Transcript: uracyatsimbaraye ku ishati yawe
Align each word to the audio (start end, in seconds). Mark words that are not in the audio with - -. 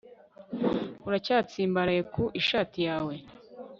uracyatsimbaraye 1.07 2.01
ku 2.13 2.23
ishati 2.39 2.79
yawe 2.87 3.15